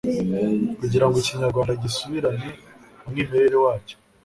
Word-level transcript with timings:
kugira 0.79 1.05
ngo 1.07 1.15
ikinyarwanda 1.21 1.73
gisubirane 1.83 2.49
umwimerere 3.05 3.57
wacyo 3.63 3.95